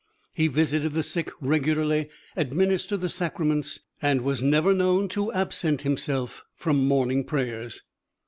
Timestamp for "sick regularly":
1.03-2.09